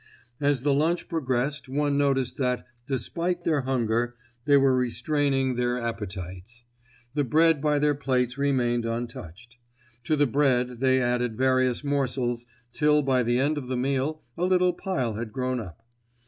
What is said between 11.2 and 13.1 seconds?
various morsels, till